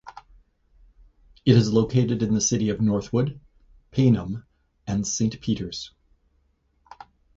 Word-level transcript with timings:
It 1.45 1.55
is 1.55 1.71
located 1.71 2.23
in 2.23 2.33
the 2.33 2.41
City 2.41 2.69
of 2.69 2.81
Norwood 2.81 3.39
Payneham 3.91 4.45
and 4.87 5.05
Saint 5.07 5.39
Peters. 5.41 5.91